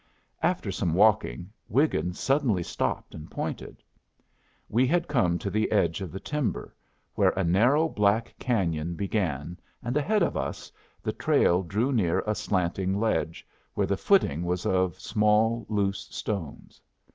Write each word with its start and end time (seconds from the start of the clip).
After 0.41 0.71
some 0.71 0.95
walking, 0.95 1.51
Wiggin 1.69 2.13
suddenly 2.13 2.63
stopped 2.63 3.13
and 3.13 3.29
pointed. 3.29 3.83
We 4.67 4.87
had 4.87 5.07
come 5.07 5.37
to 5.37 5.51
the 5.51 5.71
edge 5.71 6.01
of 6.01 6.11
the 6.11 6.19
timber, 6.19 6.75
where 7.13 7.29
a 7.37 7.43
narrow 7.43 7.87
black 7.87 8.33
canyon 8.39 8.95
began, 8.95 9.59
and 9.83 9.95
ahead 9.95 10.23
of 10.23 10.35
us 10.35 10.71
the 11.03 11.13
trail 11.13 11.61
drew 11.61 11.91
near 11.91 12.21
a 12.21 12.33
slanting 12.33 12.99
ledge, 12.99 13.45
where 13.75 13.85
the 13.85 13.95
footing 13.95 14.41
was 14.41 14.65
of 14.65 14.99
small 14.99 15.67
loose 15.69 16.07
stones. 16.09 16.81